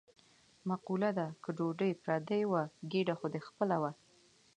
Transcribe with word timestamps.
مقوله 0.69 1.09
ده: 1.17 1.27
که 1.43 1.49
ډوډۍ 1.57 1.91
پردۍ 2.03 2.41
وه 2.51 2.61
ګېډه 2.91 3.13
خو 3.19 3.25
دې 3.33 3.39
خپله 3.47 3.75
وه. 3.81 3.91